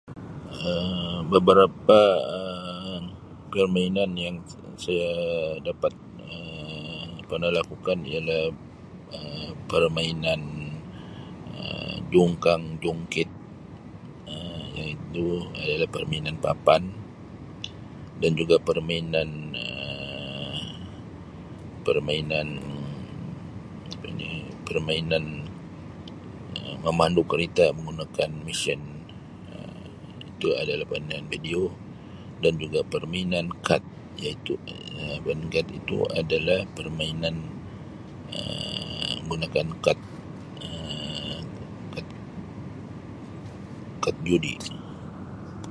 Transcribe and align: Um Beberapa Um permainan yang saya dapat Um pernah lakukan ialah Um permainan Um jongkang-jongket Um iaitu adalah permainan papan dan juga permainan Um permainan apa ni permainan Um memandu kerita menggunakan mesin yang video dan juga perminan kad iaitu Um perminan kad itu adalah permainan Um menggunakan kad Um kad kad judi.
Um 0.67 1.19
Beberapa 1.33 1.99
Um 2.37 3.13
permainan 3.53 4.11
yang 4.25 4.37
saya 4.83 5.11
dapat 5.67 5.93
Um 6.33 7.09
pernah 7.29 7.51
lakukan 7.59 7.97
ialah 8.11 8.43
Um 9.17 9.49
permainan 9.71 10.41
Um 11.61 11.97
jongkang-jongket 12.13 13.29
Um 14.33 14.61
iaitu 14.79 15.25
adalah 15.63 15.87
permainan 15.95 16.35
papan 16.45 16.83
dan 18.21 18.31
juga 18.39 18.55
permainan 18.69 19.29
Um 19.63 20.59
permainan 21.87 22.47
apa 23.93 24.05
ni 24.19 24.31
permainan 24.67 25.25
Um 26.59 26.77
memandu 26.89 27.21
kerita 27.31 27.65
menggunakan 27.75 28.31
mesin 28.47 28.81
yang 31.13 31.25
video 31.33 31.61
dan 32.43 32.53
juga 32.63 32.79
perminan 32.93 33.45
kad 33.67 33.81
iaitu 34.23 34.53
Um 34.93 35.17
perminan 35.23 35.49
kad 35.55 35.65
itu 35.79 35.97
adalah 36.19 36.59
permainan 36.77 37.35
Um 38.35 39.15
menggunakan 39.25 39.67
kad 39.85 39.99
Um 40.63 41.41
kad 41.95 42.07
kad 44.05 44.15
judi. 44.27 44.55